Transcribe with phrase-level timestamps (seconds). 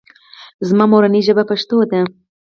[0.67, 2.01] زما مورنۍ ژبه پښتو ده